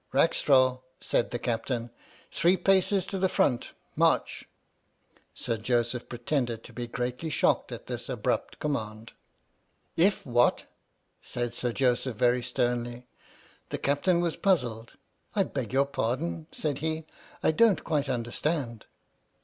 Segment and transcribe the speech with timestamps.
[0.13, 1.91] "Rackstraw," said the Captain,
[2.31, 4.49] "three paces to the front, march!"
[5.35, 9.13] Sir Joseph pretended to be greatly shocked at this abrupt command.
[9.95, 10.65] "If what?"
[11.21, 13.05] said Sir Joseph very sternly.
[13.69, 14.93] The Captain was puzzled.
[15.35, 17.05] "I beg your pardon," said he,
[17.43, 18.87] "I don't quite understand.